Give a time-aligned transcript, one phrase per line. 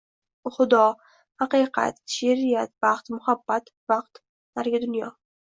[0.53, 0.85] Xudo,
[1.43, 4.25] haqiqat, she’riyat, baxt, muhabbat, vaqt,
[4.57, 5.15] narigi dunyo…